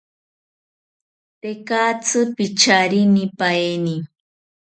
[1.41, 3.95] Tekatzi picharinipaeni